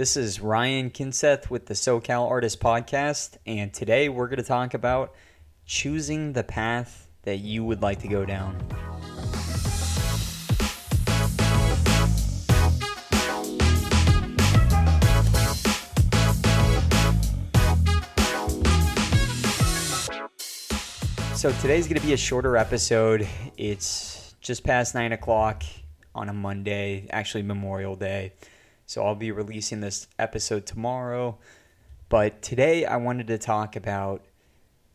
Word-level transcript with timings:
This 0.00 0.16
is 0.16 0.40
Ryan 0.40 0.88
Kindseth 0.88 1.50
with 1.50 1.66
the 1.66 1.74
SoCal 1.74 2.26
Artist 2.26 2.58
Podcast, 2.58 3.36
and 3.44 3.70
today 3.70 4.08
we're 4.08 4.28
going 4.28 4.38
to 4.38 4.42
talk 4.42 4.72
about 4.72 5.14
choosing 5.66 6.32
the 6.32 6.42
path 6.42 7.06
that 7.24 7.40
you 7.40 7.64
would 7.64 7.82
like 7.82 7.98
to 7.98 8.08
go 8.08 8.24
down. 8.24 8.56
So 21.34 21.52
today's 21.60 21.86
going 21.86 22.00
to 22.00 22.06
be 22.06 22.14
a 22.14 22.16
shorter 22.16 22.56
episode. 22.56 23.28
It's 23.58 24.34
just 24.40 24.64
past 24.64 24.94
nine 24.94 25.12
o'clock 25.12 25.62
on 26.14 26.30
a 26.30 26.32
Monday, 26.32 27.06
actually 27.10 27.42
Memorial 27.42 27.96
Day. 27.96 28.32
So 28.90 29.04
I'll 29.04 29.14
be 29.14 29.30
releasing 29.30 29.80
this 29.80 30.08
episode 30.18 30.66
tomorrow. 30.66 31.38
But 32.08 32.42
today 32.42 32.84
I 32.84 32.96
wanted 32.96 33.28
to 33.28 33.38
talk 33.38 33.76
about 33.76 34.24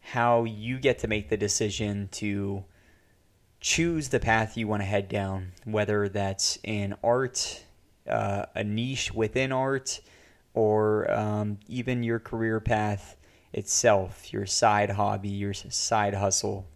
how 0.02 0.44
you 0.44 0.80
get 0.80 0.99
to 0.99 1.08
make 1.08 1.30
the 1.30 1.38
decision 1.38 2.09
to 2.12 2.66
choose 3.62 4.09
the 4.09 4.20
path 4.20 4.58
you 4.58 4.68
want 4.68 4.81
to 4.81 4.85
head 4.85 5.08
down, 5.08 5.54
whether 5.63 6.09
that's 6.09 6.59
in 6.62 6.94
art, 7.05 7.63
uh, 8.05 8.48
a 8.54 8.66
niche 8.66 9.13
within 9.13 9.54
art, 9.54 10.02
or 10.54 11.09
um, 11.09 11.59
even 11.70 12.04
your 12.04 12.20
career 12.20 12.59
path 12.59 13.16
itself, 13.54 14.34
your 14.34 14.46
side 14.46 14.90
hobby, 14.90 15.30
your 15.30 15.54
side 15.54 16.16
hustle. 16.16 16.68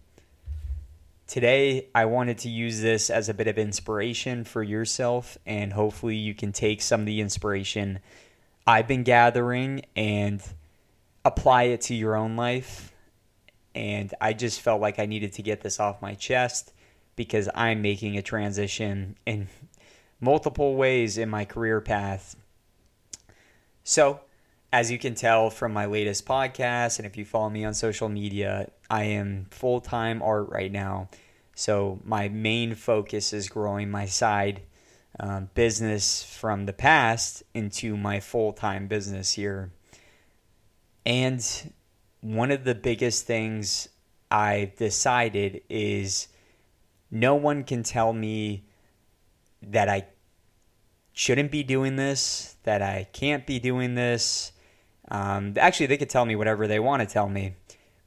Today, 1.30 1.86
I 1.94 2.06
wanted 2.06 2.38
to 2.38 2.48
use 2.48 2.80
this 2.80 3.08
as 3.08 3.28
a 3.28 3.34
bit 3.34 3.46
of 3.46 3.56
inspiration 3.56 4.42
for 4.42 4.64
yourself, 4.64 5.38
and 5.46 5.72
hopefully, 5.72 6.16
you 6.16 6.34
can 6.34 6.50
take 6.50 6.82
some 6.82 6.98
of 6.98 7.06
the 7.06 7.20
inspiration 7.20 8.00
I've 8.66 8.88
been 8.88 9.04
gathering 9.04 9.82
and 9.94 10.42
apply 11.24 11.64
it 11.74 11.82
to 11.82 11.94
your 11.94 12.16
own 12.16 12.34
life. 12.34 12.92
And 13.76 14.12
I 14.20 14.32
just 14.32 14.60
felt 14.60 14.80
like 14.80 14.98
I 14.98 15.06
needed 15.06 15.34
to 15.34 15.42
get 15.42 15.60
this 15.60 15.78
off 15.78 16.02
my 16.02 16.14
chest 16.14 16.72
because 17.14 17.48
I'm 17.54 17.80
making 17.80 18.18
a 18.18 18.22
transition 18.22 19.16
in 19.24 19.46
multiple 20.20 20.74
ways 20.74 21.16
in 21.16 21.30
my 21.30 21.44
career 21.44 21.80
path. 21.80 22.34
So, 23.84 24.18
as 24.72 24.90
you 24.90 24.98
can 24.98 25.14
tell 25.14 25.50
from 25.50 25.72
my 25.72 25.86
latest 25.86 26.26
podcast, 26.26 26.98
and 26.98 27.06
if 27.06 27.16
you 27.16 27.24
follow 27.24 27.50
me 27.50 27.64
on 27.64 27.74
social 27.74 28.08
media, 28.08 28.70
I 28.88 29.04
am 29.04 29.46
full 29.50 29.80
time 29.80 30.22
art 30.22 30.48
right 30.48 30.70
now. 30.70 31.08
So 31.60 32.00
my 32.04 32.30
main 32.30 32.74
focus 32.74 33.34
is 33.34 33.50
growing 33.50 33.90
my 33.90 34.06
side 34.06 34.62
um, 35.18 35.50
business 35.52 36.22
from 36.22 36.64
the 36.64 36.72
past 36.72 37.42
into 37.52 37.98
my 37.98 38.20
full 38.20 38.54
time 38.54 38.86
business 38.86 39.32
here. 39.32 39.70
And 41.04 41.44
one 42.22 42.50
of 42.50 42.64
the 42.64 42.74
biggest 42.74 43.26
things 43.26 43.90
I've 44.30 44.74
decided 44.76 45.60
is 45.68 46.28
no 47.10 47.34
one 47.34 47.64
can 47.64 47.82
tell 47.82 48.14
me 48.14 48.64
that 49.60 49.90
I 49.90 50.06
shouldn't 51.12 51.50
be 51.50 51.62
doing 51.62 51.96
this, 51.96 52.56
that 52.62 52.80
I 52.80 53.06
can't 53.12 53.46
be 53.46 53.58
doing 53.58 53.96
this, 53.96 54.52
um, 55.10 55.54
actually, 55.58 55.86
they 55.86 55.98
could 55.98 56.08
tell 56.08 56.24
me 56.24 56.36
whatever 56.36 56.66
they 56.66 56.78
want 56.78 57.00
to 57.00 57.06
tell 57.06 57.28
me, 57.28 57.56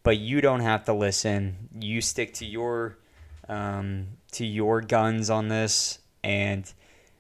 but 0.04 0.18
you 0.18 0.42
don't 0.42 0.62
have 0.62 0.86
to 0.86 0.94
listen. 0.94 1.70
You 1.80 2.02
stick 2.02 2.34
to 2.36 2.46
your 2.46 2.98
um, 3.48 4.08
to 4.34 4.46
your 4.46 4.82
guns 4.82 5.30
on 5.30 5.48
this, 5.48 6.00
and 6.24 6.72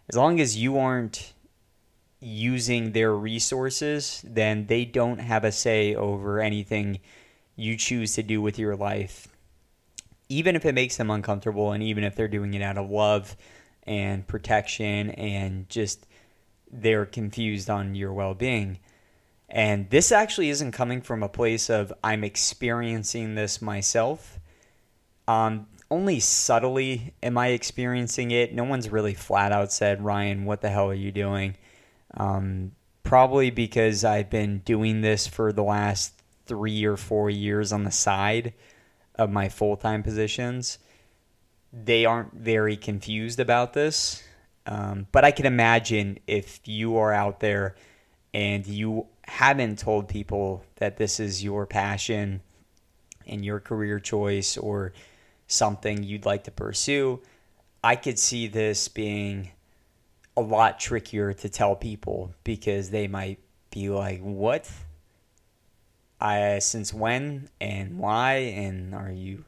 as 0.10 0.16
long 0.16 0.40
as 0.40 0.58
you 0.58 0.78
aren't 0.78 1.34
using 2.20 2.92
their 2.92 3.14
resources, 3.14 4.24
then 4.26 4.68
they 4.68 4.86
don't 4.86 5.20
have 5.20 5.44
a 5.44 5.52
say 5.52 5.96
over 5.96 6.40
anything 6.40 7.00
you 7.56 7.76
choose 7.76 8.16
to 8.16 8.24
do 8.24 8.42
with 8.42 8.58
your 8.58 8.76
life. 8.76 9.28
Even 10.30 10.56
if 10.56 10.66
it 10.66 10.74
makes 10.74 10.98
them 10.98 11.12
uncomfortable, 11.12 11.72
and 11.74 11.84
even 11.84 12.04
if 12.04 12.16
they're 12.16 12.28
doing 12.28 12.54
it 12.54 12.62
out 12.62 12.78
of 12.78 12.90
love 12.90 13.36
and 13.84 14.26
protection 14.26 15.10
and 15.12 15.68
just 15.70 16.08
they're 16.72 17.06
confused 17.06 17.70
on 17.70 17.94
your 17.94 18.14
well 18.14 18.34
being 18.34 18.80
and 19.54 19.88
this 19.92 20.12
actually 20.12 20.50
isn't 20.50 20.72
coming 20.72 21.00
from 21.00 21.22
a 21.22 21.30
place 21.30 21.70
of 21.70 21.94
I'm 22.04 22.24
experiencing 22.24 23.36
this 23.36 23.62
myself. 23.62 24.40
Um, 25.28 25.68
only 25.94 26.20
subtly 26.20 27.14
am 27.22 27.38
I 27.38 27.50
experiencing 27.50 28.32
it. 28.32 28.52
No 28.52 28.64
one's 28.64 28.90
really 28.90 29.14
flat 29.14 29.52
out 29.52 29.72
said, 29.72 30.04
Ryan, 30.04 30.44
what 30.46 30.62
the 30.62 30.70
hell 30.72 30.90
are 30.90 30.96
you 30.96 31.12
doing? 31.12 31.56
Um, 32.16 32.72
probably 33.04 33.52
because 33.52 34.04
I've 34.04 34.32
been 34.32 34.60
doing 34.66 35.02
this 35.02 35.28
for 35.28 35.54
the 35.54 35.62
last 35.62 36.16
three 36.48 36.84
or 36.84 36.98
four 36.98 37.30
years 37.30 37.72
on 37.72 37.84
the 37.84 37.92
side 37.92 38.54
of 39.16 39.30
my 39.30 39.50
full 39.50 39.78
time 39.78 40.02
positions. 40.02 40.80
They 41.72 42.06
aren't 42.06 42.34
very 42.34 42.76
confused 42.76 43.40
about 43.40 43.74
this. 43.74 44.24
Um, 44.66 45.06
but 45.12 45.24
I 45.24 45.30
can 45.30 45.46
imagine 45.46 46.18
if 46.26 46.60
you 46.66 46.98
are 46.98 47.14
out 47.14 47.40
there 47.40 47.76
and 48.34 48.66
you 48.66 49.06
haven't 49.26 49.78
told 49.78 50.08
people 50.08 50.64
that 50.78 50.98
this 50.98 51.20
is 51.20 51.44
your 51.44 51.68
passion 51.68 52.42
and 53.28 53.46
your 53.46 53.60
career 53.60 54.00
choice 54.00 54.58
or 54.58 54.92
something 55.54 56.04
you'd 56.04 56.26
like 56.26 56.46
to 56.46 56.52
pursue, 56.52 57.22
I 57.84 57.96
could 57.96 58.18
see 58.20 58.48
this 58.48 58.88
being 58.88 59.52
a 60.36 60.42
lot 60.42 60.80
trickier 60.80 61.34
to 61.34 61.50
tell 61.50 61.76
people 61.76 62.34
because 62.44 62.90
they 62.90 63.08
might 63.08 63.40
be 63.72 63.90
like, 63.90 64.22
"What? 64.22 64.70
I 66.20 66.60
since 66.60 66.94
when 66.94 67.50
and 67.60 68.00
why 68.00 68.36
and 68.36 68.96
are 68.96 69.12
you 69.12 69.46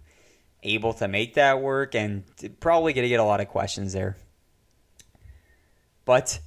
able 0.63 0.93
to 0.95 1.07
make 1.07 1.35
that 1.35 1.61
work?" 1.61 1.95
And 1.95 2.23
probably 2.59 2.93
going 2.93 3.03
to 3.03 3.09
get 3.09 3.19
a 3.19 3.23
lot 3.23 3.41
of 3.41 3.47
questions 3.47 3.93
there. 3.93 4.17
But 6.05 6.39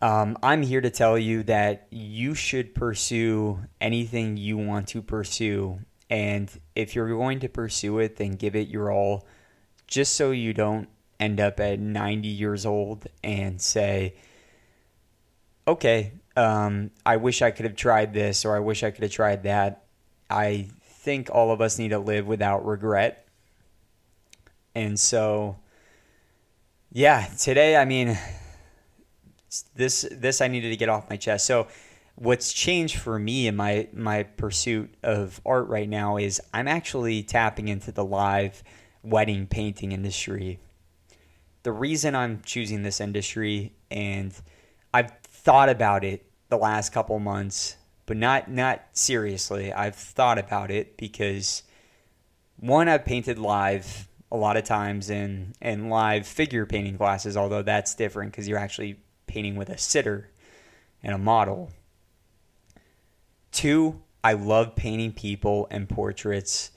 um, 0.00 0.36
I'm 0.42 0.62
here 0.62 0.80
to 0.80 0.90
tell 0.90 1.16
you 1.16 1.44
that 1.44 1.86
you 1.90 2.34
should 2.34 2.74
pursue 2.74 3.60
anything 3.80 4.36
you 4.36 4.58
want 4.58 4.88
to 4.88 5.00
pursue. 5.00 5.78
And 6.12 6.52
if 6.76 6.94
you're 6.94 7.08
going 7.08 7.40
to 7.40 7.48
pursue 7.48 7.98
it, 7.98 8.16
then 8.16 8.32
give 8.32 8.54
it 8.54 8.68
your 8.68 8.92
all, 8.92 9.26
just 9.86 10.12
so 10.12 10.30
you 10.30 10.52
don't 10.52 10.90
end 11.18 11.40
up 11.40 11.58
at 11.58 11.80
90 11.80 12.28
years 12.28 12.66
old 12.66 13.06
and 13.24 13.58
say, 13.58 14.16
okay, 15.66 16.12
um, 16.36 16.90
I 17.06 17.16
wish 17.16 17.40
I 17.40 17.50
could 17.50 17.64
have 17.64 17.76
tried 17.76 18.12
this 18.12 18.44
or 18.44 18.54
I 18.54 18.58
wish 18.58 18.82
I 18.82 18.90
could 18.90 19.04
have 19.04 19.10
tried 19.10 19.44
that. 19.44 19.84
I 20.28 20.68
think 20.82 21.30
all 21.32 21.50
of 21.50 21.62
us 21.62 21.78
need 21.78 21.88
to 21.88 21.98
live 21.98 22.26
without 22.26 22.66
regret. 22.66 23.26
And 24.74 25.00
so, 25.00 25.56
yeah, 26.92 27.26
today, 27.38 27.74
I 27.74 27.86
mean, 27.86 28.18
this 29.74 30.06
this 30.12 30.42
I 30.42 30.48
needed 30.48 30.68
to 30.68 30.76
get 30.76 30.90
off 30.90 31.08
my 31.08 31.16
chest. 31.16 31.46
So 31.46 31.68
what's 32.14 32.52
changed 32.52 32.98
for 32.98 33.18
me 33.18 33.46
in 33.46 33.56
my 33.56 33.88
my 33.92 34.22
pursuit 34.22 34.94
of 35.02 35.40
art 35.44 35.68
right 35.68 35.88
now 35.88 36.16
is 36.16 36.40
I'm 36.52 36.68
actually 36.68 37.22
tapping 37.22 37.68
into 37.68 37.92
the 37.92 38.04
live 38.04 38.62
wedding 39.02 39.46
painting 39.46 39.92
industry. 39.92 40.58
The 41.62 41.72
reason 41.72 42.14
I'm 42.14 42.42
choosing 42.44 42.82
this 42.82 43.00
industry 43.00 43.72
and 43.90 44.34
I've 44.92 45.12
thought 45.22 45.68
about 45.68 46.04
it 46.04 46.24
the 46.48 46.58
last 46.58 46.92
couple 46.92 47.18
months, 47.18 47.76
but 48.06 48.16
not 48.16 48.50
not 48.50 48.82
seriously. 48.92 49.72
I've 49.72 49.96
thought 49.96 50.38
about 50.38 50.70
it 50.70 50.96
because 50.96 51.62
one 52.56 52.88
I've 52.88 53.04
painted 53.04 53.38
live 53.38 54.08
a 54.30 54.36
lot 54.36 54.56
of 54.56 54.64
times 54.64 55.10
in 55.10 55.54
in 55.60 55.88
live 55.88 56.26
figure 56.26 56.66
painting 56.66 56.96
classes, 56.96 57.36
although 57.36 57.62
that's 57.62 57.94
different 57.94 58.32
because 58.32 58.46
you're 58.48 58.58
actually 58.58 59.00
painting 59.26 59.56
with 59.56 59.70
a 59.70 59.78
sitter 59.78 60.30
and 61.02 61.14
a 61.14 61.18
model. 61.18 61.70
Two, 63.52 64.00
I 64.24 64.32
love 64.32 64.74
painting 64.74 65.12
people 65.12 65.68
and 65.70 65.88
portraits, 65.88 66.70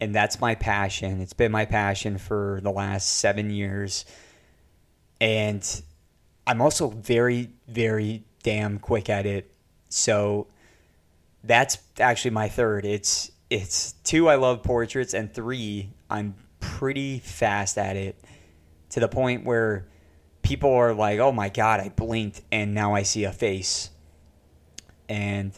and 0.00 0.14
that's 0.14 0.40
my 0.40 0.54
passion. 0.54 1.20
It's 1.20 1.32
been 1.32 1.52
my 1.52 1.66
passion 1.66 2.18
for 2.18 2.60
the 2.62 2.70
last 2.70 3.18
seven 3.18 3.50
years. 3.50 4.04
And 5.20 5.82
I'm 6.46 6.60
also 6.60 6.88
very, 6.88 7.50
very 7.68 8.24
damn 8.42 8.78
quick 8.78 9.08
at 9.08 9.26
it. 9.26 9.54
So 9.88 10.48
that's 11.42 11.78
actually 12.00 12.32
my 12.32 12.48
third. 12.48 12.84
It's 12.84 13.30
it's 13.50 13.92
two, 14.04 14.28
I 14.28 14.36
love 14.36 14.62
portraits, 14.62 15.14
and 15.14 15.32
three, 15.32 15.90
I'm 16.10 16.34
pretty 16.58 17.18
fast 17.18 17.78
at 17.78 17.96
it 17.96 18.18
to 18.90 19.00
the 19.00 19.08
point 19.08 19.44
where 19.44 19.86
people 20.42 20.72
are 20.72 20.94
like, 20.94 21.18
"Oh 21.18 21.32
my 21.32 21.48
god, 21.50 21.80
I 21.80 21.90
blinked 21.90 22.40
and 22.50 22.74
now 22.74 22.94
I 22.94 23.02
see 23.02 23.24
a 23.24 23.32
face." 23.32 23.90
And 25.08 25.52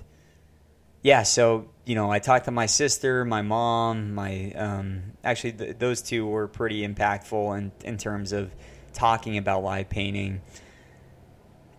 yeah, 1.07 1.23
so 1.23 1.69
you 1.85 1.95
know, 1.95 2.11
I 2.11 2.19
talked 2.19 2.47
to 2.47 2.51
my 2.51 2.67
sister, 2.67 3.25
my 3.25 3.41
mom, 3.41 4.13
my 4.13 4.51
um, 4.57 5.13
actually 5.23 5.53
th- 5.53 5.79
those 5.79 6.03
two 6.03 6.27
were 6.27 6.49
pretty 6.49 6.85
impactful 6.85 7.57
in 7.57 7.71
in 7.85 7.97
terms 7.97 8.33
of 8.33 8.53
talking 8.93 9.39
about 9.39 9.63
live 9.63 9.89
painting. 9.89 10.41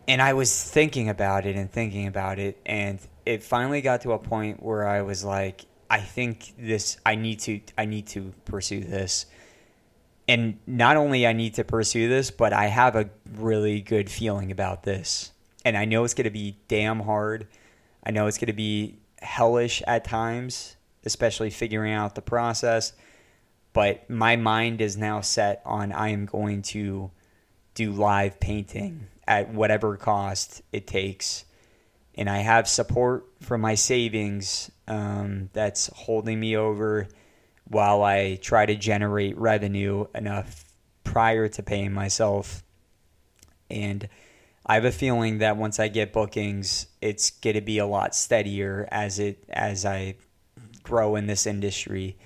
and 0.07 0.21
I 0.21 0.31
was 0.31 0.63
thinking 0.63 1.09
about 1.09 1.45
it 1.45 1.57
and 1.57 1.69
thinking 1.69 2.07
about 2.07 2.39
it, 2.39 2.57
and 2.65 3.01
it 3.25 3.44
finally 3.44 3.81
got 3.81 4.00
to 4.03 4.13
a 4.13 4.18
point 4.18 4.63
where 4.63 4.88
I 4.88 5.01
was 5.01 5.25
like, 5.25 5.65
I 5.89 6.00
think 6.00 6.53
this, 6.57 6.95
I 7.06 7.15
need 7.15 7.39
to, 7.41 7.59
I 7.77 7.83
need 7.83 8.07
to 8.07 8.33
pursue 8.45 8.80
this. 8.80 9.25
And 10.30 10.59
not 10.65 10.95
only 10.95 11.27
I 11.27 11.33
need 11.33 11.56
to 11.56 11.65
pursue 11.65 12.07
this, 12.07 12.31
but 12.31 12.53
I 12.53 12.68
have 12.68 12.95
a 12.95 13.09
really 13.35 13.81
good 13.81 14.09
feeling 14.09 14.51
about 14.51 14.83
this. 14.83 15.33
And 15.65 15.75
I 15.75 15.83
know 15.83 16.06
it's 16.06 16.13
going 16.13 16.23
to 16.23 16.30
be 16.45 16.56
damn 16.69 17.01
hard. 17.01 17.47
I 18.06 18.12
know 18.12 18.27
it's 18.27 18.38
going 18.38 18.47
to 18.47 18.53
be 18.53 19.00
hellish 19.22 19.81
at 19.88 20.04
times, 20.04 20.75
especially 21.06 21.50
figuring 21.50 21.94
out 21.94 22.16
the 22.16 22.22
process. 22.22 22.94
But 23.74 24.10
my 24.10 24.36
mind 24.36 24.81
is 24.81 24.98
now 24.98 25.22
set 25.22 25.62
on 25.66 25.92
I 25.92 26.10
am 26.10 26.25
going 26.25 26.64
to 26.64 27.12
do 27.75 27.92
live 27.92 28.40
painting 28.40 29.08
at 29.28 29.54
whatever 29.54 29.98
cost 29.98 30.62
it 30.72 30.88
takes. 30.88 31.46
And 32.16 32.30
I 32.30 32.40
have 32.40 32.68
support 32.68 33.25
from 33.42 33.62
my 33.62 33.75
savings 33.75 34.72
um, 34.88 35.50
that's 35.54 35.88
holding 35.94 36.40
me 36.40 36.58
over 36.58 37.08
while 37.66 38.02
I 38.02 38.40
try 38.42 38.66
to 38.66 38.75
generate 38.75 39.38
revenue 39.38 40.08
enough 40.16 40.66
prior 41.04 41.48
to 41.50 41.62
paying 41.62 41.92
myself. 41.92 42.64
And 43.69 44.08
I 44.68 44.75
have 44.75 44.86
a 44.86 44.92
feeling 44.92 45.38
that 45.38 45.56
once 45.56 45.80
I 45.80 45.88
get 45.88 46.12
bookings, 46.12 46.88
it's 47.02 47.31
going 47.31 47.56
to 47.56 47.62
be 47.62 47.78
a 47.78 47.86
lot 47.86 48.14
steadier 48.14 48.86
as 48.92 49.18
it 49.18 49.44
as 49.50 49.86
I 49.86 50.16
grow 50.84 51.16
in 51.16 51.25
this 51.25 51.48
industry. 51.48 52.18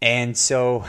And 0.00 0.36
so 0.36 0.84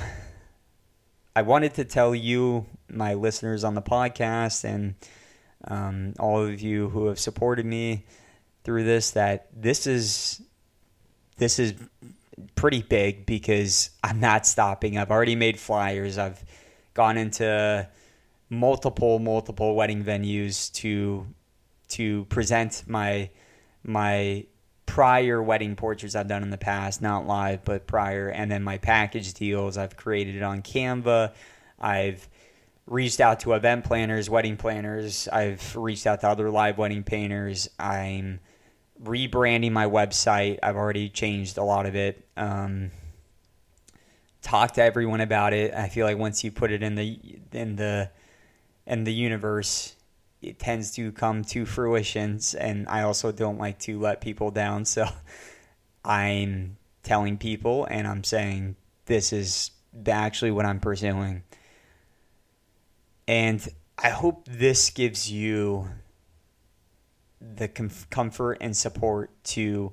I 1.35 1.41
wanted 1.41 1.73
to 1.75 1.83
tell 1.83 2.15
you, 2.15 2.65
my 2.89 3.15
listeners 3.15 3.65
on 3.65 3.75
the 3.75 3.81
podcast, 3.81 4.63
and 4.63 4.95
um, 5.65 6.13
all 6.19 6.41
of 6.41 6.61
you 6.61 6.87
who 6.89 7.07
have 7.07 7.19
supported 7.19 7.65
me 7.65 8.05
through 8.63 8.85
this, 8.85 9.11
that 9.11 9.47
this 9.53 9.87
is 9.87 10.41
this 11.37 11.59
is 11.59 11.73
pretty 12.55 12.81
big 12.81 13.25
because 13.25 13.89
I'm 14.03 14.21
not 14.21 14.47
stopping. 14.47 14.97
I've 14.97 15.11
already 15.11 15.35
made 15.35 15.59
flyers. 15.59 16.17
I've 16.17 16.41
gone 16.93 17.17
into 17.17 17.87
multiple 18.49 19.19
multiple 19.19 19.75
wedding 19.75 20.03
venues 20.03 20.71
to 20.73 21.27
to 21.89 22.25
present 22.25 22.83
my 22.87 23.29
my 23.83 24.45
prior 24.85 25.43
wedding 25.43 25.75
portraits 25.75 26.15
I've 26.15 26.27
done 26.27 26.43
in 26.43 26.49
the 26.49 26.57
past, 26.57 27.01
not 27.01 27.27
live, 27.27 27.63
but 27.63 27.87
prior, 27.87 28.29
and 28.29 28.49
then 28.49 28.63
my 28.63 28.77
package 28.77 29.33
deals. 29.33 29.77
I've 29.77 29.95
created 29.95 30.35
it 30.35 30.43
on 30.43 30.61
Canva. 30.61 31.33
I've 31.79 32.27
reached 32.87 33.19
out 33.19 33.41
to 33.41 33.53
event 33.53 33.83
planners, 33.83 34.29
wedding 34.29 34.57
planners. 34.57 35.27
I've 35.27 35.75
reached 35.75 36.07
out 36.07 36.21
to 36.21 36.29
other 36.29 36.49
live 36.49 36.77
wedding 36.77 37.03
painters. 37.03 37.69
I'm 37.77 38.39
rebranding 39.03 39.71
my 39.71 39.85
website. 39.85 40.59
I've 40.63 40.77
already 40.77 41.09
changed 41.09 41.57
a 41.57 41.63
lot 41.63 41.85
of 41.85 41.95
it. 41.95 42.25
Um, 42.37 42.91
talk 44.41 44.73
to 44.73 44.83
everyone 44.83 45.21
about 45.21 45.53
it. 45.53 45.73
I 45.73 45.89
feel 45.89 46.05
like 46.05 46.17
once 46.17 46.43
you 46.43 46.51
put 46.51 46.71
it 46.71 46.81
in 46.81 46.95
the 46.95 47.19
in 47.51 47.75
the 47.75 48.09
in 48.87 49.03
the 49.03 49.13
universe, 49.13 49.95
it 50.41 50.59
tends 50.59 50.91
to 50.91 51.11
come 51.11 51.43
to 51.43 51.65
fruition 51.65 52.39
and 52.57 52.87
I 52.87 53.03
also 53.03 53.31
don't 53.31 53.59
like 53.59 53.79
to 53.79 53.99
let 53.99 54.21
people 54.21 54.49
down. 54.49 54.85
So 54.85 55.07
I'm 56.05 56.77
telling 57.03 57.37
people 57.37 57.85
and 57.85 58.07
I'm 58.07 58.23
saying 58.23 58.77
this 59.05 59.33
is 59.33 59.71
actually 60.07 60.51
what 60.51 60.65
I'm 60.65 60.79
pursuing. 60.79 61.43
And 63.27 63.67
I 63.97 64.09
hope 64.09 64.45
this 64.45 64.89
gives 64.89 65.29
you 65.29 65.89
the 67.41 67.67
comfort 67.67 68.57
and 68.61 68.75
support 68.75 69.31
to 69.43 69.91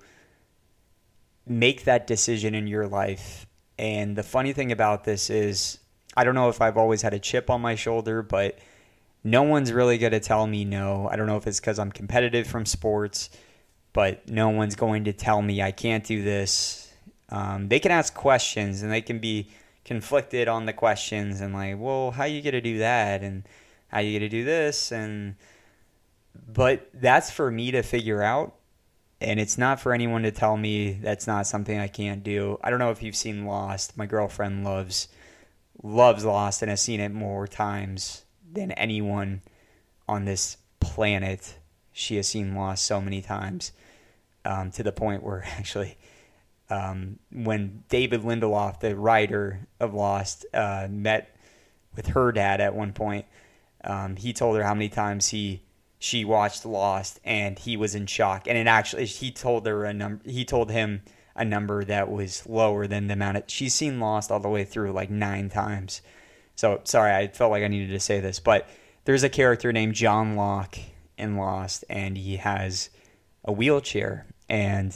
make 1.46 1.84
that 1.84 2.06
decision 2.06 2.54
in 2.54 2.68
your 2.68 2.86
life. 2.86 3.46
And 3.76 4.16
the 4.16 4.22
funny 4.22 4.52
thing 4.52 4.70
about 4.70 5.02
this 5.02 5.30
is 5.30 5.78
I 6.16 6.22
don't 6.22 6.36
know 6.36 6.48
if 6.48 6.60
I've 6.60 6.76
always 6.76 7.02
had 7.02 7.12
a 7.12 7.18
chip 7.18 7.50
on 7.50 7.60
my 7.60 7.74
shoulder 7.74 8.22
but 8.22 8.58
no 9.24 9.42
one's 9.42 9.72
really 9.72 9.96
going 9.96 10.12
to 10.12 10.20
tell 10.20 10.46
me 10.46 10.66
no. 10.66 11.08
I 11.10 11.16
don't 11.16 11.26
know 11.26 11.38
if 11.38 11.46
it's 11.46 11.58
because 11.58 11.78
I'm 11.78 11.90
competitive 11.90 12.46
from 12.46 12.66
sports, 12.66 13.30
but 13.94 14.28
no 14.28 14.50
one's 14.50 14.76
going 14.76 15.04
to 15.04 15.14
tell 15.14 15.40
me 15.40 15.62
I 15.62 15.72
can't 15.72 16.04
do 16.04 16.22
this. 16.22 16.92
Um, 17.30 17.68
they 17.68 17.80
can 17.80 17.90
ask 17.90 18.14
questions 18.14 18.82
and 18.82 18.92
they 18.92 19.00
can 19.00 19.18
be 19.18 19.48
conflicted 19.84 20.46
on 20.46 20.66
the 20.66 20.74
questions 20.74 21.40
and 21.40 21.54
like, 21.54 21.76
well, 21.78 22.10
how 22.10 22.24
you 22.24 22.42
going 22.42 22.52
to 22.52 22.60
do 22.60 22.78
that 22.78 23.22
and 23.22 23.44
how 23.88 24.00
you 24.00 24.18
going 24.18 24.28
to 24.30 24.36
do 24.36 24.44
this 24.44 24.92
and 24.92 25.36
but 26.52 26.90
that's 26.92 27.30
for 27.30 27.50
me 27.50 27.70
to 27.70 27.82
figure 27.82 28.20
out 28.20 28.54
and 29.20 29.38
it's 29.38 29.56
not 29.56 29.80
for 29.80 29.94
anyone 29.94 30.24
to 30.24 30.32
tell 30.32 30.56
me 30.56 30.98
that's 31.00 31.26
not 31.26 31.46
something 31.46 31.78
I 31.78 31.86
can't 31.86 32.22
do. 32.22 32.58
I 32.62 32.70
don't 32.70 32.78
know 32.78 32.90
if 32.90 33.02
you've 33.02 33.16
seen 33.16 33.46
Lost. 33.46 33.96
My 33.96 34.04
girlfriend 34.04 34.64
loves 34.64 35.08
loves 35.82 36.24
Lost 36.24 36.60
and 36.60 36.68
has 36.68 36.82
seen 36.82 37.00
it 37.00 37.12
more 37.12 37.46
times 37.46 38.24
than 38.54 38.72
anyone 38.72 39.42
on 40.08 40.24
this 40.24 40.56
planet. 40.80 41.58
She 41.92 42.16
has 42.16 42.28
seen 42.28 42.54
Lost 42.54 42.84
so 42.84 43.00
many 43.00 43.22
times 43.22 43.72
um, 44.44 44.70
to 44.72 44.82
the 44.82 44.92
point 44.92 45.22
where 45.22 45.44
actually, 45.58 45.96
um, 46.70 47.18
when 47.32 47.84
David 47.88 48.22
Lindelof, 48.22 48.80
the 48.80 48.96
writer 48.96 49.66
of 49.80 49.94
Lost, 49.94 50.46
uh, 50.54 50.88
met 50.90 51.36
with 51.94 52.08
her 52.08 52.32
dad 52.32 52.60
at 52.60 52.74
one 52.74 52.92
point, 52.92 53.26
um, 53.84 54.16
he 54.16 54.32
told 54.32 54.56
her 54.56 54.62
how 54.62 54.74
many 54.74 54.88
times 54.88 55.28
he 55.28 55.62
she 55.98 56.24
watched 56.24 56.66
Lost 56.66 57.18
and 57.24 57.58
he 57.58 57.76
was 57.76 57.94
in 57.94 58.06
shock. 58.06 58.46
And 58.46 58.58
it 58.58 58.66
actually 58.66 59.06
he 59.06 59.30
told 59.30 59.66
her 59.66 59.84
a 59.84 59.94
number. 59.94 60.28
He 60.28 60.44
told 60.44 60.70
him 60.70 61.02
a 61.36 61.44
number 61.44 61.84
that 61.84 62.10
was 62.10 62.46
lower 62.46 62.86
than 62.86 63.06
the 63.06 63.14
amount 63.14 63.38
of, 63.38 63.44
she's 63.46 63.74
seen 63.74 64.00
Lost 64.00 64.30
all 64.30 64.40
the 64.40 64.48
way 64.48 64.64
through 64.64 64.92
like 64.92 65.10
nine 65.10 65.48
times. 65.48 66.02
So 66.56 66.80
sorry, 66.84 67.12
I 67.12 67.28
felt 67.28 67.50
like 67.50 67.62
I 67.62 67.68
needed 67.68 67.90
to 67.90 68.00
say 68.00 68.20
this, 68.20 68.40
but 68.40 68.68
there's 69.04 69.22
a 69.22 69.28
character 69.28 69.72
named 69.72 69.94
John 69.94 70.36
Locke 70.36 70.78
in 71.18 71.36
Lost, 71.36 71.84
and 71.88 72.16
he 72.16 72.36
has 72.36 72.90
a 73.44 73.52
wheelchair, 73.52 74.26
and 74.48 74.94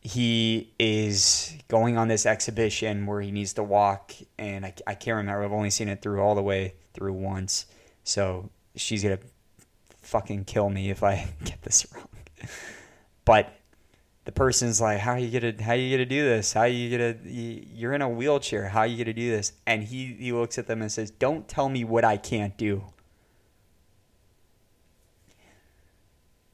he 0.00 0.72
is 0.78 1.52
going 1.68 1.96
on 1.96 2.08
this 2.08 2.26
exhibition 2.26 3.06
where 3.06 3.20
he 3.20 3.30
needs 3.30 3.54
to 3.54 3.62
walk, 3.62 4.12
and 4.38 4.64
I, 4.64 4.74
I 4.86 4.94
can't 4.94 5.16
remember. 5.16 5.44
I've 5.44 5.52
only 5.52 5.70
seen 5.70 5.88
it 5.88 6.02
through 6.02 6.20
all 6.20 6.34
the 6.34 6.42
way 6.42 6.74
through 6.92 7.14
once, 7.14 7.66
so 8.04 8.50
she's 8.74 9.02
gonna 9.02 9.18
fucking 10.02 10.44
kill 10.44 10.70
me 10.70 10.90
if 10.90 11.02
I 11.02 11.28
get 11.44 11.62
this 11.62 11.86
wrong. 11.94 12.08
but 13.24 13.52
the 14.26 14.32
person's 14.32 14.80
like, 14.80 14.98
"How 14.98 15.12
are 15.12 15.18
you 15.18 15.40
gonna 15.40 15.62
How 15.62 15.72
you 15.72 15.96
gonna 15.96 16.04
do 16.04 16.24
this? 16.24 16.52
How 16.52 16.62
are 16.62 16.68
you 16.68 16.90
gonna 16.90 17.16
You're 17.24 17.94
in 17.94 18.02
a 18.02 18.08
wheelchair. 18.08 18.68
How 18.68 18.80
are 18.80 18.86
you 18.86 19.02
gonna 19.02 19.14
do 19.14 19.30
this?" 19.30 19.52
And 19.66 19.84
he 19.84 20.16
he 20.18 20.32
looks 20.32 20.58
at 20.58 20.66
them 20.66 20.82
and 20.82 20.90
says, 20.90 21.10
"Don't 21.12 21.48
tell 21.48 21.68
me 21.68 21.84
what 21.84 22.04
I 22.04 22.16
can't 22.16 22.56
do." 22.56 22.84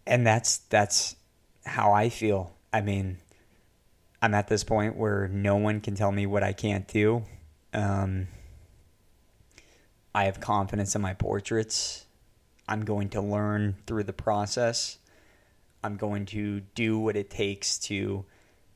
And 0.07 0.27
that's 0.27 0.59
that's 0.59 1.17
how 1.65 1.93
I 1.93 2.11
feel. 2.11 2.53
I 2.75 2.83
mean, 2.83 3.19
I'm 4.21 4.35
at 4.35 4.49
this 4.49 4.65
point 4.65 4.97
where 4.97 5.27
no 5.29 5.57
one 5.57 5.81
can 5.81 5.95
tell 5.95 6.13
me 6.13 6.27
what 6.27 6.43
I 6.43 6.53
can't 6.53 6.87
do. 6.87 7.25
Um, 7.73 8.29
I 10.15 10.25
have 10.25 10.41
confidence 10.41 10.95
in 10.95 11.01
my 11.01 11.15
portraits. 11.15 12.05
I'm 12.69 12.85
going 12.85 13.09
to 13.11 13.23
learn 13.23 13.77
through 13.87 14.05
the 14.05 14.13
process. 14.13 14.99
I'm 15.83 15.97
going 15.97 16.27
to 16.27 16.61
do 16.61 16.99
what 16.99 17.17
it 17.17 17.31
takes 17.31 17.79
to 17.81 18.25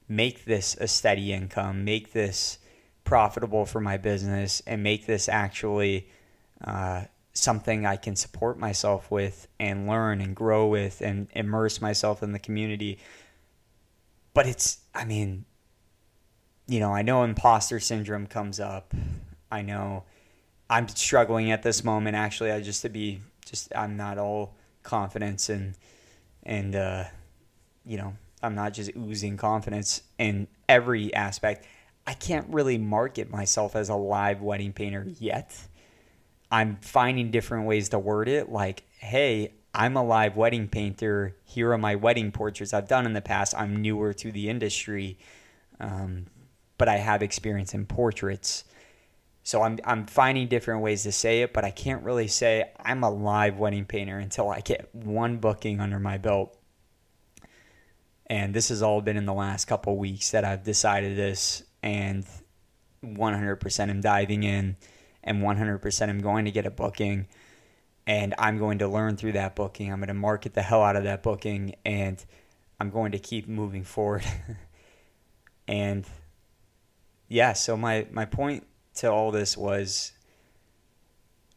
make 0.09 0.45
this 0.45 0.77
a 0.81 0.89
steady 0.89 1.33
income, 1.33 1.85
make 1.85 2.13
this 2.13 2.59
profitable 3.05 3.67
for 3.67 3.81
my 3.81 3.97
business, 3.97 4.63
and 4.67 4.83
make 4.83 5.07
this 5.07 5.29
actually 5.29 6.09
uh, 6.65 7.05
something 7.33 7.87
I 7.87 7.97
can 7.97 8.17
support 8.17 8.59
myself 8.59 9.11
with 9.11 9.47
and 9.61 9.87
learn 9.87 10.21
and 10.21 10.35
grow 10.35 10.67
with 10.67 11.01
and 11.01 11.29
immerse 11.35 11.81
myself 11.81 12.23
in 12.23 12.33
the 12.33 12.39
community. 12.39 12.99
But 14.35 14.47
it's, 14.47 14.79
I 14.95 15.05
mean, 15.05 15.45
you 16.67 16.81
know, 16.81 16.93
I 16.93 17.03
know 17.03 17.23
imposter 17.23 17.79
syndrome 17.81 18.27
comes 18.27 18.59
up. 18.59 18.93
I 19.51 19.63
know 19.63 20.05
I'm 20.69 20.89
struggling 20.89 21.51
at 21.51 21.63
this 21.63 21.85
moment. 21.85 22.17
Actually, 22.17 22.51
I 22.51 22.61
just 22.61 22.83
to 22.83 22.89
be 22.89 23.21
just 23.45 23.75
I'm 23.75 23.97
not 23.97 24.19
all 24.19 24.57
confidence 24.83 25.49
and 25.49 25.75
and 26.47 26.75
uh, 26.75 27.05
you 27.85 27.99
know 27.99 28.15
I'm 28.43 28.55
not 28.55 28.73
just 28.73 28.93
oozing 28.97 29.37
confidence 29.37 30.03
in 30.19 30.47
every 30.69 31.13
aspect. 31.13 31.67
I 32.07 32.15
can't 32.15 32.47
really 32.49 32.79
market 32.79 33.29
myself 33.31 33.75
as 33.75 33.89
a 33.89 33.97
live 33.97 34.41
wedding 34.41 34.73
painter 34.73 35.05
yet. 35.19 35.55
I'm 36.51 36.77
finding 36.77 37.33
different 37.33 37.67
ways 37.67 37.89
to 37.91 37.99
word 37.99 38.29
it, 38.29 38.49
like, 38.49 38.85
"Hey, 38.99 39.53
I'm 39.75 39.97
a 39.97 40.03
live 40.03 40.37
wedding 40.37 40.69
painter. 40.69 41.37
Here 41.45 41.73
are 41.73 41.79
my 41.79 41.97
wedding 41.97 42.31
portraits 42.33 42.73
I've 42.73 42.89
done 42.89 43.05
in 43.05 43.13
the 43.13 43.21
past. 43.21 43.55
I'm 43.57 43.83
newer 43.83 44.15
to 44.15 44.33
the 44.33 44.49
industry, 44.49 45.19
um, 45.81 46.27
but 46.79 46.89
I 46.89 46.97
have 46.99 47.23
experience 47.23 47.75
in 47.75 47.85
portraits." 47.85 48.65
So 49.47 49.63
I'm 49.63 49.79
I'm 49.85 50.07
finding 50.07 50.49
different 50.49 50.83
ways 50.83 51.05
to 51.05 51.13
say 51.13 51.43
it, 51.43 51.53
but 51.53 51.65
I 51.65 51.71
can't 51.71 52.03
really 52.03 52.27
say 52.27 52.69
I'm 52.81 53.05
a 53.05 53.11
live 53.11 53.61
wedding 53.61 53.85
painter 53.85 54.19
until 54.19 54.51
I 54.51 54.59
get 54.59 54.93
one 54.93 55.37
booking 55.37 55.79
under 55.79 56.01
my 56.01 56.19
belt. 56.19 56.59
And 58.27 58.53
this 58.53 58.71
has 58.71 58.83
all 58.83 59.01
been 59.01 59.17
in 59.17 59.25
the 59.25 59.33
last 59.33 59.67
couple 59.67 59.97
weeks 59.99 60.33
that 60.33 60.45
I've 60.45 60.65
decided 60.65 61.17
this 61.17 61.63
and 61.81 62.27
100% 63.05 63.89
I'm 63.89 64.01
diving 64.01 64.43
in 64.43 64.75
and 65.23 65.41
100% 65.41 66.09
I'm 66.09 66.19
going 66.19 66.47
to 66.47 66.51
get 66.51 66.67
a 66.67 66.71
booking 66.73 67.29
and 68.05 68.35
I'm 68.39 68.59
going 68.59 68.79
to 68.79 68.89
learn 68.89 69.17
through 69.17 69.33
that 69.33 69.55
booking. 69.55 69.93
I'm 69.93 70.01
going 70.01 70.09
to 70.09 70.15
market 70.15 70.55
the 70.55 70.63
hell 70.63 70.83
out 70.83 70.97
of 70.97 71.05
that 71.05 71.23
booking 71.23 71.77
and 71.85 72.23
I'm 72.81 72.91
going 72.91 73.13
to 73.13 73.21
keep 73.21 73.47
moving 73.47 73.85
forward. 73.85 74.25
and 75.69 76.05
yeah, 77.29 77.53
so 77.53 77.77
my 77.77 78.09
my 78.11 78.25
point 78.25 78.67
to 78.97 79.11
all 79.11 79.31
this 79.31 79.57
was 79.57 80.13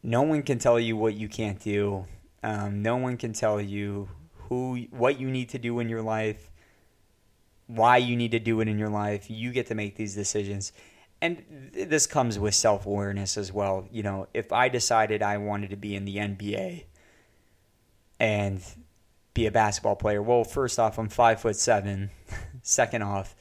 no 0.02 0.22
one 0.22 0.42
can 0.42 0.58
tell 0.58 0.80
you 0.80 0.96
what 0.96 1.14
you 1.14 1.28
can't 1.28 1.60
do. 1.60 2.06
Um, 2.42 2.82
no 2.82 2.96
one 2.96 3.16
can 3.16 3.32
tell 3.32 3.60
you 3.60 4.08
who 4.48 4.86
what 4.90 5.20
you 5.20 5.30
need 5.30 5.50
to 5.50 5.58
do 5.58 5.78
in 5.78 5.88
your 5.88 6.02
life, 6.02 6.50
why 7.66 7.98
you 7.98 8.16
need 8.16 8.30
to 8.30 8.38
do 8.38 8.60
it 8.60 8.68
in 8.68 8.78
your 8.78 8.88
life. 8.88 9.30
You 9.30 9.52
get 9.52 9.66
to 9.66 9.74
make 9.74 9.96
these 9.96 10.14
decisions. 10.14 10.72
And 11.22 11.44
th- 11.74 11.88
this 11.88 12.06
comes 12.06 12.38
with 12.38 12.54
self 12.54 12.86
awareness 12.86 13.36
as 13.36 13.52
well. 13.52 13.86
You 13.92 14.02
know, 14.02 14.28
if 14.32 14.52
I 14.52 14.68
decided 14.68 15.22
I 15.22 15.36
wanted 15.36 15.70
to 15.70 15.76
be 15.76 15.94
in 15.94 16.04
the 16.06 16.16
NBA 16.16 16.84
and 18.18 18.62
be 19.34 19.46
a 19.46 19.50
basketball 19.50 19.96
player, 19.96 20.22
well, 20.22 20.44
first 20.44 20.78
off, 20.78 20.98
I'm 20.98 21.08
five 21.08 21.40
foot 21.40 21.56
seven. 21.56 22.10
Second 22.62 23.02
off, 23.02 23.34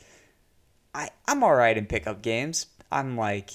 I, 0.94 1.10
I'm 1.28 1.44
all 1.44 1.56
right 1.56 1.78
in 1.78 1.86
pickup 1.86 2.22
games. 2.22 2.68
I'm 2.92 3.16
like 3.16 3.52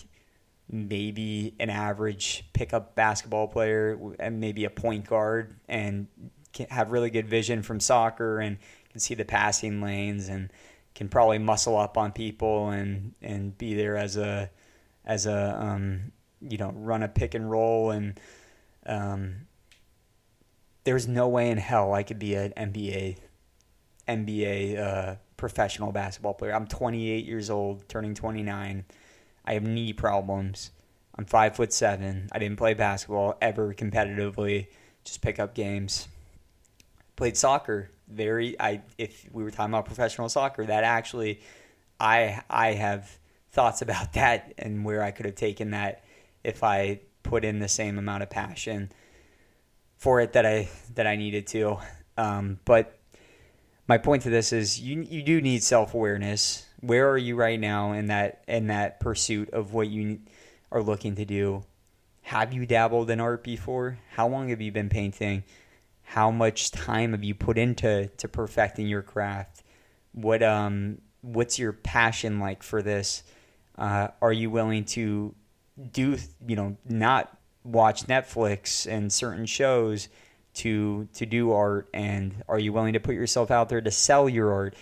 maybe 0.70 1.54
an 1.60 1.70
average 1.70 2.44
pickup 2.52 2.94
basketball 2.94 3.48
player 3.48 3.98
and 4.18 4.40
maybe 4.40 4.64
a 4.64 4.70
point 4.70 5.06
guard 5.06 5.54
and 5.68 6.06
have 6.70 6.90
really 6.90 7.10
good 7.10 7.28
vision 7.28 7.62
from 7.62 7.80
soccer 7.80 8.38
and 8.40 8.58
can 8.90 9.00
see 9.00 9.14
the 9.14 9.24
passing 9.24 9.82
lanes 9.82 10.28
and 10.28 10.50
can 10.94 11.08
probably 11.08 11.38
muscle 11.38 11.76
up 11.76 11.98
on 11.98 12.12
people 12.12 12.70
and 12.70 13.12
and 13.20 13.58
be 13.58 13.74
there 13.74 13.96
as 13.96 14.16
a 14.16 14.50
as 15.04 15.26
a 15.26 15.60
um, 15.60 16.12
you 16.40 16.56
know 16.56 16.72
run 16.76 17.02
a 17.02 17.08
pick 17.08 17.34
and 17.34 17.50
roll 17.50 17.90
and 17.90 18.18
um, 18.86 19.46
there's 20.84 21.08
no 21.08 21.28
way 21.28 21.50
in 21.50 21.58
hell 21.58 21.92
I 21.92 22.02
could 22.02 22.18
be 22.18 22.34
an 22.34 22.52
NBA 22.56 23.16
NBA 24.08 24.78
uh, 24.78 25.16
professional 25.36 25.92
basketball 25.92 26.34
player. 26.34 26.54
I'm 26.54 26.66
28 26.66 27.24
years 27.24 27.50
old, 27.50 27.88
turning 27.88 28.14
29. 28.14 28.84
I 29.44 29.54
have 29.54 29.62
knee 29.62 29.92
problems. 29.92 30.70
I'm 31.16 31.24
five 31.24 31.54
foot 31.56 31.72
seven. 31.72 32.28
I 32.32 32.38
didn't 32.38 32.56
play 32.56 32.74
basketball 32.74 33.36
ever 33.40 33.72
competitively. 33.74 34.68
Just 35.04 35.22
pick 35.22 35.38
up 35.38 35.54
games. 35.54 36.08
Played 37.16 37.36
soccer. 37.36 37.90
Very. 38.08 38.58
I 38.60 38.82
if 38.98 39.28
we 39.32 39.44
were 39.44 39.50
talking 39.50 39.72
about 39.72 39.86
professional 39.86 40.28
soccer, 40.28 40.66
that 40.66 40.84
actually, 40.84 41.40
I 42.00 42.42
I 42.50 42.72
have 42.72 43.18
thoughts 43.52 43.82
about 43.82 44.12
that 44.14 44.52
and 44.58 44.84
where 44.84 45.02
I 45.02 45.10
could 45.10 45.26
have 45.26 45.36
taken 45.36 45.70
that 45.70 46.04
if 46.42 46.64
I 46.64 47.00
put 47.22 47.44
in 47.44 47.58
the 47.58 47.68
same 47.68 47.98
amount 47.98 48.22
of 48.22 48.30
passion 48.30 48.92
for 49.96 50.20
it 50.20 50.34
that 50.34 50.44
I 50.44 50.68
that 50.94 51.06
I 51.06 51.16
needed 51.16 51.46
to. 51.48 51.78
Um, 52.16 52.60
but 52.64 52.98
my 53.86 53.98
point 53.98 54.22
to 54.22 54.30
this 54.30 54.52
is 54.52 54.80
you 54.80 55.02
you 55.02 55.22
do 55.22 55.40
need 55.40 55.62
self 55.62 55.94
awareness. 55.94 56.66
Where 56.86 57.08
are 57.10 57.18
you 57.18 57.34
right 57.36 57.58
now 57.58 57.92
in 57.92 58.06
that 58.06 58.44
in 58.46 58.66
that 58.66 59.00
pursuit 59.00 59.50
of 59.50 59.72
what 59.72 59.88
you 59.88 60.20
are 60.70 60.82
looking 60.82 61.14
to 61.16 61.24
do? 61.24 61.64
Have 62.22 62.52
you 62.52 62.66
dabbled 62.66 63.10
in 63.10 63.20
art 63.20 63.42
before? 63.42 63.98
How 64.12 64.28
long 64.28 64.50
have 64.50 64.60
you 64.60 64.70
been 64.70 64.88
painting? 64.88 65.44
How 66.02 66.30
much 66.30 66.70
time 66.70 67.12
have 67.12 67.24
you 67.24 67.34
put 67.34 67.56
into 67.56 68.10
to 68.18 68.28
perfecting 68.28 68.86
your 68.86 69.02
craft? 69.02 69.62
What 70.12 70.42
um 70.42 70.98
what's 71.22 71.58
your 71.58 71.72
passion 71.72 72.38
like 72.38 72.62
for 72.62 72.82
this? 72.82 73.22
Uh, 73.76 74.08
are 74.20 74.32
you 74.32 74.50
willing 74.50 74.84
to 74.84 75.34
do 75.92 76.18
you 76.46 76.56
know 76.56 76.76
not 76.86 77.34
watch 77.64 78.04
Netflix 78.06 78.86
and 78.90 79.12
certain 79.12 79.46
shows? 79.46 80.08
to 80.54 81.08
to 81.14 81.26
do 81.26 81.52
art 81.52 81.88
and 81.92 82.42
are 82.48 82.58
you 82.58 82.72
willing 82.72 82.92
to 82.92 83.00
put 83.00 83.14
yourself 83.14 83.50
out 83.50 83.68
there 83.68 83.80
to 83.80 83.90
sell 83.90 84.28
your 84.28 84.52
art 84.52 84.76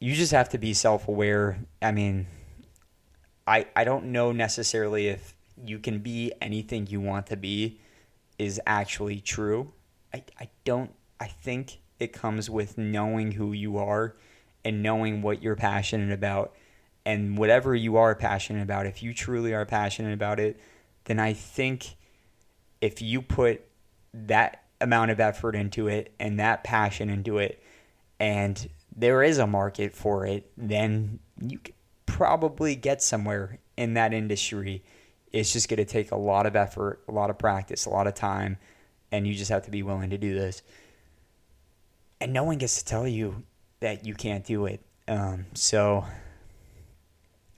you 0.00 0.14
just 0.14 0.32
have 0.32 0.48
to 0.48 0.58
be 0.58 0.74
self-aware. 0.74 1.58
I 1.80 1.92
mean 1.92 2.26
i 3.46 3.66
i 3.74 3.84
don't 3.84 4.06
know 4.06 4.32
necessarily 4.32 5.08
if 5.08 5.34
you 5.64 5.78
can 5.78 5.98
be 5.98 6.32
anything 6.42 6.86
you 6.86 7.00
want 7.00 7.26
to 7.26 7.36
be 7.36 7.80
is 8.38 8.60
actually 8.66 9.20
true. 9.20 9.72
I 10.12 10.24
i 10.40 10.48
don't 10.64 10.92
i 11.20 11.26
think 11.26 11.80
it 11.98 12.12
comes 12.12 12.50
with 12.50 12.78
knowing 12.78 13.32
who 13.32 13.52
you 13.52 13.78
are 13.78 14.16
and 14.64 14.82
knowing 14.82 15.22
what 15.22 15.42
you're 15.42 15.56
passionate 15.56 16.12
about. 16.12 16.54
And 17.06 17.38
whatever 17.38 17.74
you 17.74 17.96
are 17.96 18.14
passionate 18.14 18.62
about 18.62 18.84
if 18.84 19.02
you 19.02 19.14
truly 19.14 19.54
are 19.54 19.64
passionate 19.64 20.12
about 20.12 20.38
it 20.38 20.60
then 21.04 21.18
i 21.18 21.32
think 21.32 21.96
if 22.80 23.00
you 23.00 23.22
put 23.22 23.62
that 24.12 24.64
amount 24.80 25.10
of 25.10 25.20
effort 25.20 25.54
into 25.54 25.88
it 25.88 26.12
and 26.18 26.40
that 26.40 26.64
passion 26.64 27.10
into 27.10 27.38
it, 27.38 27.62
and 28.18 28.68
there 29.00 29.22
is 29.22 29.38
a 29.38 29.46
market 29.46 29.94
for 29.94 30.26
it, 30.26 30.50
then 30.56 31.18
you 31.40 31.58
could 31.58 31.74
probably 32.06 32.76
get 32.76 33.02
somewhere 33.02 33.58
in 33.76 33.94
that 33.94 34.12
industry. 34.12 34.82
It's 35.32 35.52
just 35.52 35.68
going 35.68 35.78
to 35.78 35.84
take 35.84 36.10
a 36.10 36.16
lot 36.16 36.46
of 36.46 36.54
effort, 36.56 37.00
a 37.08 37.12
lot 37.12 37.30
of 37.30 37.38
practice, 37.38 37.86
a 37.86 37.90
lot 37.90 38.06
of 38.06 38.14
time, 38.14 38.58
and 39.10 39.26
you 39.26 39.34
just 39.34 39.50
have 39.50 39.64
to 39.64 39.70
be 39.70 39.82
willing 39.82 40.10
to 40.10 40.18
do 40.18 40.34
this. 40.34 40.62
And 42.20 42.32
no 42.32 42.44
one 42.44 42.58
gets 42.58 42.78
to 42.80 42.84
tell 42.84 43.08
you 43.08 43.42
that 43.80 44.04
you 44.04 44.14
can't 44.14 44.44
do 44.44 44.66
it. 44.66 44.80
Um, 45.08 45.46
so 45.54 46.04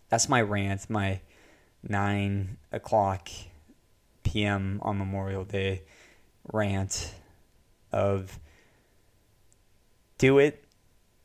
that's 0.08 0.28
my 0.28 0.40
rant, 0.40 0.88
my 0.88 1.20
nine 1.82 2.58
o'clock 2.70 3.28
p.m. 4.22 4.78
on 4.82 4.98
Memorial 4.98 5.44
Day 5.44 5.82
rant 6.52 7.14
of 7.90 8.38
do 10.18 10.38
it, 10.38 10.64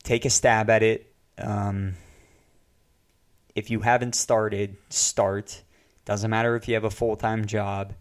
take 0.08 0.24
a 0.24 0.30
stab 0.30 0.70
at 0.70 0.84
it. 0.84 1.12
Um, 1.38 1.96
if 3.56 3.70
you 3.70 3.82
haven't 3.82 4.16
started, 4.16 4.78
start. 4.90 5.62
Doesn't 6.06 6.32
matter 6.32 6.56
if 6.56 6.68
you 6.68 6.76
have 6.76 6.86
a 6.86 6.90
full 6.90 7.18
time 7.18 7.46
job, 7.46 7.94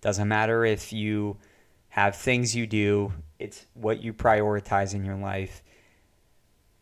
doesn't 0.00 0.26
matter 0.26 0.64
if 0.64 0.92
you 0.92 1.36
have 1.90 2.16
things 2.16 2.56
you 2.56 2.66
do, 2.66 3.12
it's 3.38 3.66
what 3.74 4.02
you 4.02 4.14
prioritize 4.14 4.94
in 4.94 5.04
your 5.04 5.16
life. 5.16 5.62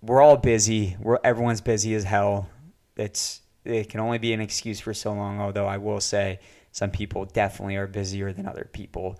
We're 0.01 0.23
all 0.23 0.37
busy. 0.37 0.97
We're 1.01 1.19
everyone's 1.25 1.61
busy 1.61 1.95
as 1.95 2.05
hell. 2.05 2.49
It's 2.97 3.41
it 3.65 3.89
can 3.89 3.99
only 3.99 4.19
be 4.19 4.33
an 4.33 4.41
excuse 4.41 4.79
for 4.79 4.95
so 4.95 5.13
long, 5.13 5.41
although 5.41 5.67
I 5.67 5.79
will 5.79 6.01
say 6.01 6.39
some 6.71 6.91
people 6.93 7.25
definitely 7.25 7.75
are 7.77 7.89
busier 7.89 8.33
than 8.33 8.47
other 8.47 8.69
people 8.73 9.19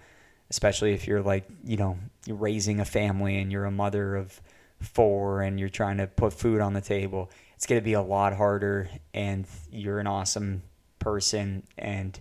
especially 0.51 0.95
if 0.95 1.07
you're 1.07 1.21
like 1.21 1.47
you 1.63 1.77
know 1.77 1.99
you're 2.25 2.37
raising 2.37 2.81
a 2.81 2.85
family 2.85 3.37
and 3.39 3.53
you're 3.53 3.67
a 3.67 3.71
mother 3.71 4.17
of 4.17 4.41
four 4.81 5.43
and 5.43 5.59
you're 5.59 5.69
trying 5.69 5.97
to 5.97 6.07
put 6.07 6.33
food 6.33 6.61
on 6.61 6.73
the 6.73 6.81
table 6.81 7.31
it's 7.55 7.67
going 7.67 7.81
to 7.81 7.85
be 7.85 7.95
a 7.95 8.03
lot 8.03 8.33
harder 8.33 8.89
and 9.13 9.45
you're 9.73 9.99
an 9.99 10.07
awesome 10.07 10.63
person 10.99 11.63
and 11.77 12.21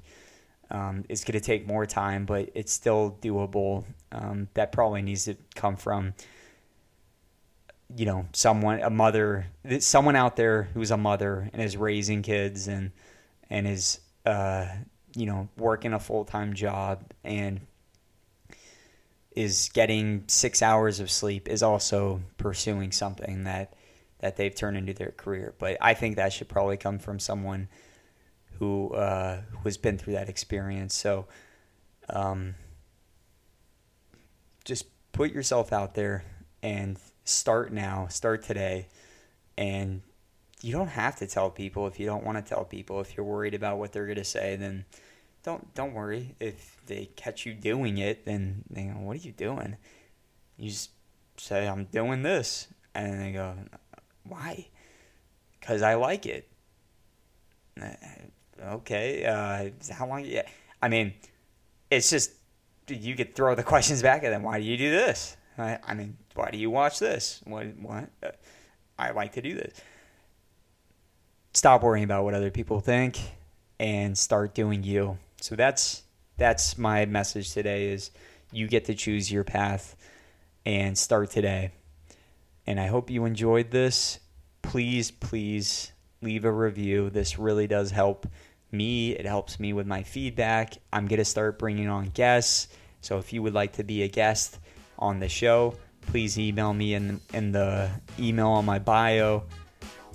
um, 0.71 1.05
it's 1.09 1.23
going 1.23 1.39
to 1.39 1.45
take 1.45 1.67
more 1.67 1.85
time 1.85 2.25
but 2.25 2.49
it's 2.55 2.73
still 2.73 3.17
doable. 3.21 3.85
Um, 4.11 4.47
that 4.55 4.71
probably 4.71 5.01
needs 5.01 5.25
to 5.25 5.35
come 5.55 5.75
from 5.75 6.13
you 7.95 8.05
know 8.05 8.25
someone 8.33 8.81
a 8.81 8.89
mother 8.89 9.45
someone 9.79 10.15
out 10.15 10.35
there 10.35 10.63
who's 10.73 10.91
a 10.91 10.97
mother 10.97 11.49
and 11.53 11.61
is 11.61 11.77
raising 11.77 12.21
kids 12.21 12.67
and 12.67 12.91
and 13.49 13.67
is 13.67 13.99
uh, 14.25 14.67
you 15.15 15.25
know 15.25 15.47
working 15.57 15.93
a 15.93 15.99
full-time 15.99 16.53
job 16.53 17.03
and 17.23 17.61
is 19.37 19.69
getting 19.71 20.23
six 20.25 20.63
hours 20.63 20.99
of 20.99 21.11
sleep 21.11 21.47
is 21.47 21.61
also 21.61 22.19
pursuing 22.39 22.91
something 22.91 23.43
that 23.43 23.71
that 24.19 24.35
they've 24.35 24.55
turned 24.55 24.75
into 24.75 24.95
their 24.95 25.11
career. 25.11 25.53
But 25.59 25.77
I 25.79 25.93
think 25.93 26.15
that 26.15 26.33
should 26.33 26.49
probably 26.49 26.75
come 26.75 26.97
from 26.97 27.19
someone 27.19 27.67
who 28.57 28.89
uh, 28.95 29.41
who 29.51 29.59
has 29.65 29.77
been 29.77 29.99
through 29.99 30.13
that 30.13 30.27
experience. 30.27 30.95
So, 30.95 31.27
um, 32.09 32.55
just 34.65 34.85
put 35.11 35.31
yourself 35.31 35.71
out 35.71 35.93
there 35.93 36.23
and 36.63 36.97
start 37.23 37.71
now. 37.71 38.07
Start 38.07 38.41
today, 38.41 38.87
and 39.55 40.01
you 40.63 40.71
don't 40.71 40.87
have 40.87 41.15
to 41.17 41.27
tell 41.27 41.51
people 41.51 41.85
if 41.85 41.99
you 41.99 42.07
don't 42.07 42.25
want 42.25 42.43
to 42.43 42.43
tell 42.43 42.65
people. 42.65 43.01
If 43.01 43.15
you're 43.15 43.23
worried 43.23 43.53
about 43.53 43.77
what 43.77 43.93
they're 43.93 44.07
gonna 44.07 44.23
say, 44.23 44.55
then 44.55 44.85
don't 45.47 45.73
don't 45.75 45.93
worry 45.93 46.35
if 46.41 46.75
they 46.87 47.05
catch 47.15 47.45
you 47.45 47.53
doing 47.53 47.97
it. 47.99 48.25
Then 48.25 48.65
they 48.69 48.83
go, 48.83 48.99
"What 48.99 49.15
are 49.15 49.19
you 49.19 49.31
doing?" 49.31 49.77
You 50.57 50.69
just 50.69 50.91
say, 51.37 51.65
"I'm 51.69 51.85
doing 51.85 52.21
this," 52.21 52.67
and 52.93 53.21
they 53.21 53.31
go, 53.31 53.55
"Why?" 54.23 54.67
Because 55.57 55.81
I 55.81 55.93
like 55.95 56.25
it. 56.25 56.49
okay, 58.61 59.23
uh, 59.23 59.93
how 59.93 60.05
long? 60.05 60.25
Yeah, 60.25 60.43
I 60.81 60.89
mean, 60.89 61.13
it's 61.89 62.09
just 62.09 62.31
you 62.89 63.15
could 63.15 63.33
throw 63.33 63.55
the 63.55 63.63
questions 63.73 64.01
back 64.01 64.25
at 64.25 64.31
them. 64.31 64.43
Why 64.43 64.59
do 64.59 64.65
you 64.65 64.75
do 64.75 64.91
this? 64.91 65.37
I, 65.57 65.79
I 65.87 65.93
mean, 65.93 66.17
why 66.35 66.51
do 66.51 66.57
you 66.57 66.69
watch 66.69 66.99
this? 66.99 67.41
What? 67.45 67.67
What? 67.77 68.09
Uh, 68.21 68.31
I 68.99 69.11
like 69.11 69.31
to 69.33 69.41
do 69.41 69.53
this. 69.53 69.79
Stop 71.53 71.83
worrying 71.83 72.03
about 72.03 72.25
what 72.25 72.33
other 72.33 72.51
people 72.51 72.81
think 72.81 73.17
and 73.79 74.17
start 74.17 74.53
doing 74.53 74.83
you. 74.83 75.17
So 75.41 75.55
that's 75.55 76.03
that's 76.37 76.77
my 76.77 77.05
message 77.05 77.53
today 77.53 77.89
is 77.89 78.11
you 78.51 78.67
get 78.67 78.85
to 78.85 78.93
choose 78.93 79.31
your 79.31 79.43
path 79.43 79.95
and 80.65 80.97
start 80.97 81.31
today. 81.31 81.71
And 82.65 82.79
I 82.79 82.87
hope 82.87 83.09
you 83.09 83.25
enjoyed 83.25 83.71
this. 83.71 84.19
Please, 84.61 85.09
please 85.11 85.91
leave 86.21 86.45
a 86.45 86.51
review. 86.51 87.09
This 87.09 87.39
really 87.39 87.67
does 87.67 87.91
help 87.91 88.27
me. 88.71 89.11
It 89.11 89.25
helps 89.25 89.59
me 89.59 89.73
with 89.73 89.87
my 89.87 90.03
feedback. 90.03 90.75
I'm 90.91 91.07
going 91.07 91.19
to 91.19 91.25
start 91.25 91.57
bringing 91.57 91.87
on 91.87 92.07
guests. 92.09 92.67
So 93.01 93.17
if 93.17 93.31
you 93.31 93.41
would 93.43 93.53
like 93.53 93.73
to 93.73 93.83
be 93.83 94.03
a 94.03 94.07
guest 94.07 94.59
on 94.99 95.19
the 95.19 95.29
show, 95.29 95.75
please 96.01 96.37
email 96.37 96.73
me 96.73 96.93
in, 96.93 97.21
in 97.33 97.51
the 97.51 97.89
email 98.19 98.49
on 98.49 98.65
my 98.65 98.79
bio. 98.79 99.43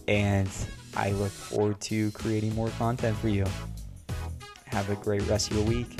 And 0.06 0.50
I 0.96 1.12
look 1.12 1.30
forward 1.30 1.80
to 1.82 2.10
creating 2.12 2.54
more 2.54 2.70
content 2.70 3.16
for 3.16 3.28
you. 3.28 3.46
Have 4.72 4.88
a 4.88 4.96
great 4.96 5.22
rest 5.28 5.50
of 5.50 5.58
your 5.58 5.66
week. 5.66 5.98